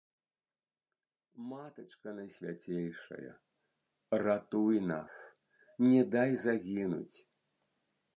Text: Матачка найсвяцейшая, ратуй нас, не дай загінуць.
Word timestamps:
Матачка 1.49 2.13
найсвяцейшая, 2.19 3.33
ратуй 4.23 4.75
нас, 4.93 5.13
не 5.91 6.01
дай 6.17 6.31
загінуць. 6.47 7.17